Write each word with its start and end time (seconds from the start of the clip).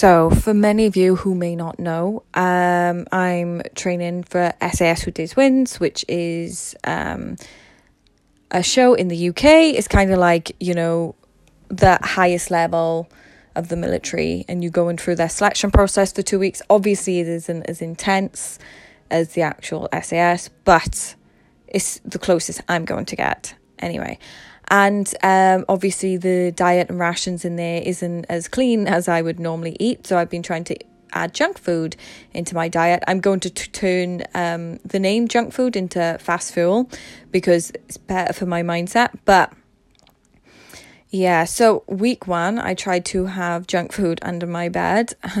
So, 0.00 0.30
for 0.30 0.54
many 0.54 0.86
of 0.86 0.96
you 0.96 1.16
who 1.16 1.34
may 1.34 1.54
not 1.54 1.78
know, 1.78 2.22
um, 2.32 3.06
I'm 3.12 3.60
training 3.74 4.22
for 4.22 4.54
SAS 4.72 5.02
Who 5.02 5.10
Dares 5.10 5.36
Wins, 5.36 5.78
which 5.78 6.06
is 6.08 6.74
um, 6.84 7.36
a 8.50 8.62
show 8.62 8.94
in 8.94 9.08
the 9.08 9.28
UK. 9.28 9.44
It's 9.44 9.88
kind 9.88 10.10
of 10.10 10.18
like, 10.18 10.56
you 10.58 10.72
know, 10.72 11.16
the 11.68 11.98
highest 12.00 12.50
level 12.50 13.10
of 13.54 13.68
the 13.68 13.76
military, 13.76 14.46
and 14.48 14.64
you're 14.64 14.72
going 14.72 14.96
through 14.96 15.16
their 15.16 15.28
selection 15.28 15.70
process 15.70 16.14
for 16.14 16.22
two 16.22 16.38
weeks. 16.38 16.62
Obviously, 16.70 17.20
it 17.20 17.28
isn't 17.28 17.64
as 17.64 17.82
intense 17.82 18.58
as 19.10 19.34
the 19.34 19.42
actual 19.42 19.86
SAS, 20.02 20.48
but 20.64 21.14
it's 21.68 22.00
the 22.06 22.18
closest 22.18 22.62
I'm 22.70 22.86
going 22.86 23.04
to 23.04 23.16
get 23.16 23.54
anyway 23.80 24.18
and 24.70 25.12
um, 25.22 25.64
obviously 25.68 26.16
the 26.16 26.52
diet 26.52 26.88
and 26.88 26.98
rations 26.98 27.44
in 27.44 27.56
there 27.56 27.82
isn't 27.82 28.26
as 28.28 28.46
clean 28.46 28.86
as 28.86 29.08
I 29.08 29.20
would 29.20 29.40
normally 29.40 29.76
eat. 29.80 30.06
So 30.06 30.16
I've 30.16 30.30
been 30.30 30.44
trying 30.44 30.64
to 30.64 30.76
add 31.12 31.34
junk 31.34 31.58
food 31.58 31.96
into 32.32 32.54
my 32.54 32.68
diet. 32.68 33.02
I'm 33.08 33.20
going 33.20 33.40
to 33.40 33.50
t- 33.50 33.68
turn 33.70 34.22
um, 34.34 34.78
the 34.84 35.00
name 35.00 35.26
junk 35.26 35.52
food 35.52 35.74
into 35.74 36.16
fast 36.20 36.54
fuel 36.54 36.88
because 37.32 37.70
it's 37.70 37.96
better 37.96 38.32
for 38.32 38.46
my 38.46 38.62
mindset. 38.62 39.10
But 39.24 39.52
yeah, 41.08 41.44
so 41.44 41.82
week 41.88 42.28
one, 42.28 42.60
I 42.60 42.74
tried 42.74 43.04
to 43.06 43.26
have 43.26 43.66
junk 43.66 43.92
food 43.92 44.20
under 44.22 44.46
my 44.46 44.68
bed. 44.68 45.14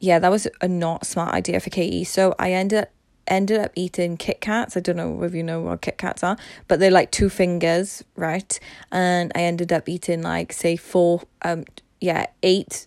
yeah, 0.00 0.18
that 0.18 0.30
was 0.30 0.48
a 0.60 0.66
not 0.66 1.06
smart 1.06 1.34
idea 1.34 1.60
for 1.60 1.70
Katie. 1.70 2.02
So 2.02 2.34
I 2.36 2.52
ended 2.52 2.88
ended 3.26 3.60
up 3.60 3.72
eating 3.74 4.16
Kit 4.16 4.40
Kats. 4.40 4.76
I 4.76 4.80
don't 4.80 4.96
know 4.96 5.22
if 5.22 5.34
you 5.34 5.42
know 5.42 5.60
what 5.60 5.80
Kit 5.82 5.98
Kats 5.98 6.22
are, 6.22 6.36
but 6.68 6.80
they're 6.80 6.90
like 6.90 7.10
two 7.10 7.28
fingers, 7.28 8.04
right? 8.16 8.58
And 8.90 9.32
I 9.34 9.42
ended 9.42 9.72
up 9.72 9.88
eating 9.88 10.22
like 10.22 10.52
say 10.52 10.76
four, 10.76 11.22
um, 11.42 11.64
yeah, 12.00 12.26
eight, 12.42 12.86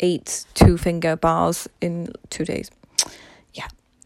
eight 0.00 0.44
two 0.54 0.76
finger 0.76 1.16
bars 1.16 1.68
in 1.80 2.12
two 2.30 2.44
days 2.44 2.70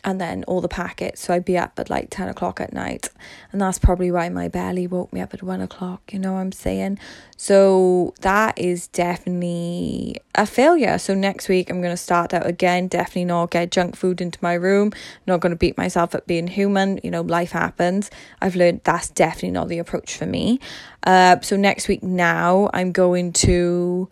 and 0.04 0.20
then 0.20 0.44
all 0.44 0.60
the 0.60 0.68
packets. 0.68 1.22
So 1.22 1.34
I'd 1.34 1.44
be 1.44 1.58
up 1.58 1.78
at 1.78 1.90
like 1.90 2.08
10 2.10 2.28
o'clock 2.28 2.60
at 2.60 2.72
night. 2.72 3.10
And 3.52 3.60
that's 3.60 3.78
probably 3.78 4.10
why 4.10 4.28
my 4.28 4.48
belly 4.48 4.86
woke 4.86 5.12
me 5.12 5.20
up 5.20 5.34
at 5.34 5.42
1 5.42 5.60
o'clock, 5.60 6.12
you 6.12 6.18
know 6.18 6.34
what 6.34 6.40
I'm 6.40 6.52
saying? 6.52 6.98
So 7.36 8.14
that 8.20 8.58
is 8.58 8.88
definitely 8.88 10.16
a 10.34 10.46
failure. 10.46 10.98
So 10.98 11.14
next 11.14 11.48
week 11.48 11.70
I'm 11.70 11.80
going 11.80 11.92
to 11.92 11.96
start 11.96 12.32
out 12.32 12.46
again. 12.46 12.88
Definitely 12.88 13.26
not 13.26 13.50
get 13.50 13.70
junk 13.70 13.96
food 13.96 14.20
into 14.20 14.38
my 14.40 14.54
room. 14.54 14.92
Not 15.26 15.40
going 15.40 15.50
to 15.50 15.56
beat 15.56 15.76
myself 15.76 16.14
at 16.14 16.26
being 16.26 16.48
human. 16.48 17.00
You 17.02 17.10
know, 17.10 17.22
life 17.22 17.52
happens. 17.52 18.10
I've 18.40 18.56
learned 18.56 18.82
that's 18.84 19.10
definitely 19.10 19.50
not 19.50 19.68
the 19.68 19.78
approach 19.78 20.16
for 20.16 20.26
me. 20.26 20.60
Uh, 21.04 21.40
so 21.40 21.56
next 21.56 21.88
week 21.88 22.02
now 22.02 22.70
I'm 22.72 22.92
going 22.92 23.32
to 23.32 24.08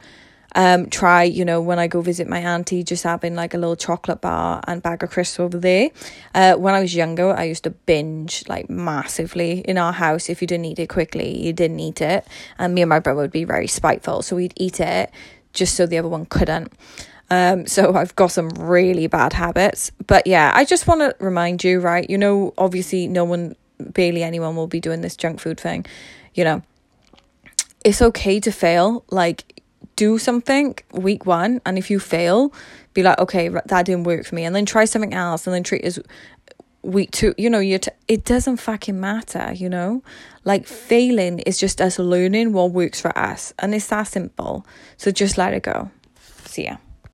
um, 0.56 0.88
try, 0.88 1.22
you 1.22 1.44
know, 1.44 1.60
when 1.60 1.78
I 1.78 1.86
go 1.86 2.00
visit 2.00 2.26
my 2.26 2.38
auntie, 2.38 2.82
just 2.82 3.04
having 3.04 3.34
like 3.34 3.52
a 3.52 3.58
little 3.58 3.76
chocolate 3.76 4.22
bar 4.22 4.62
and 4.66 4.82
bag 4.82 5.02
of 5.02 5.10
crisps 5.10 5.38
over 5.38 5.58
there. 5.58 5.90
Uh, 6.34 6.54
when 6.54 6.74
I 6.74 6.80
was 6.80 6.94
younger, 6.94 7.36
I 7.36 7.44
used 7.44 7.64
to 7.64 7.70
binge 7.70 8.42
like 8.48 8.70
massively 8.70 9.60
in 9.60 9.76
our 9.76 9.92
house. 9.92 10.30
If 10.30 10.40
you 10.40 10.48
didn't 10.48 10.64
eat 10.64 10.78
it 10.78 10.88
quickly, 10.88 11.44
you 11.44 11.52
didn't 11.52 11.78
eat 11.78 12.00
it. 12.00 12.26
And 12.58 12.74
me 12.74 12.80
and 12.80 12.88
my 12.88 13.00
brother 13.00 13.20
would 13.20 13.32
be 13.32 13.44
very 13.44 13.66
spiteful. 13.66 14.22
So 14.22 14.36
we'd 14.36 14.54
eat 14.56 14.80
it 14.80 15.12
just 15.52 15.74
so 15.74 15.84
the 15.84 15.98
other 15.98 16.08
one 16.08 16.24
couldn't. 16.24 16.72
Um, 17.28 17.66
so 17.66 17.94
I've 17.94 18.16
got 18.16 18.28
some 18.28 18.48
really 18.48 19.08
bad 19.08 19.34
habits. 19.34 19.92
But 20.06 20.26
yeah, 20.26 20.52
I 20.54 20.64
just 20.64 20.86
want 20.86 21.02
to 21.02 21.14
remind 21.22 21.64
you, 21.64 21.80
right? 21.80 22.08
You 22.08 22.16
know, 22.16 22.54
obviously, 22.56 23.08
no 23.08 23.24
one, 23.24 23.56
barely 23.78 24.22
anyone 24.22 24.56
will 24.56 24.68
be 24.68 24.80
doing 24.80 25.02
this 25.02 25.16
junk 25.16 25.38
food 25.38 25.60
thing. 25.60 25.84
You 26.32 26.44
know, 26.44 26.62
it's 27.84 28.00
okay 28.00 28.40
to 28.40 28.50
fail. 28.50 29.04
Like, 29.10 29.56
do 29.96 30.18
something 30.18 30.76
week 30.92 31.26
one, 31.26 31.60
and 31.66 31.78
if 31.78 31.90
you 31.90 31.98
fail, 31.98 32.52
be 32.94 33.02
like, 33.02 33.18
okay, 33.18 33.48
that 33.48 33.86
didn't 33.86 34.04
work 34.04 34.24
for 34.24 34.34
me, 34.34 34.44
and 34.44 34.54
then 34.54 34.66
try 34.66 34.84
something 34.84 35.14
else, 35.14 35.46
and 35.46 35.54
then 35.54 35.62
treat 35.62 35.84
as 35.84 35.98
week 36.82 37.10
two. 37.10 37.34
You 37.36 37.50
know, 37.50 37.58
you 37.58 37.78
t- 37.78 37.90
it 38.06 38.24
doesn't 38.24 38.58
fucking 38.58 38.98
matter. 38.98 39.52
You 39.52 39.68
know, 39.68 40.02
like 40.44 40.66
failing 40.66 41.40
is 41.40 41.58
just 41.58 41.80
us 41.80 41.98
learning 41.98 42.52
what 42.52 42.70
works 42.72 43.00
for 43.00 43.16
us, 43.18 43.52
and 43.58 43.74
it's 43.74 43.88
that 43.88 44.04
simple. 44.04 44.66
So 44.96 45.10
just 45.10 45.36
let 45.36 45.54
it 45.54 45.62
go. 45.62 45.90
See 46.44 46.64
ya. 46.64 46.76